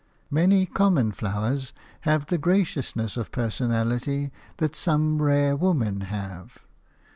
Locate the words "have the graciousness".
2.09-3.17